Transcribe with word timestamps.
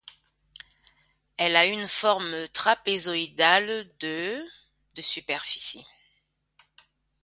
Elle 1.37 1.55
a 1.55 1.67
une 1.67 1.87
forme 1.87 2.47
trapézoïdale 2.47 3.87
de 3.99 4.43
de 4.95 5.01
superficie. 5.03 5.85